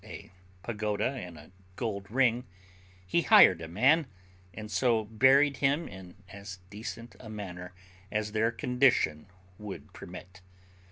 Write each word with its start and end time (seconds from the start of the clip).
a 0.03 0.31
pagoda 0.63 1.09
and 1.11 1.37
a 1.37 1.51
gold 1.75 2.09
ring, 2.09 2.43
he 3.05 3.21
hired 3.21 3.61
a 3.61 3.67
man, 3.67 4.07
and 4.51 4.71
so 4.71 5.05
buried 5.05 5.57
him 5.57 5.87
in 5.87 6.15
as 6.29 6.57
decent 6.71 7.15
a 7.19 7.29
manner 7.29 7.71
as 8.11 8.31
their 8.31 8.49
condition 8.49 9.27
would 9.59 9.93
permit. 9.93 10.41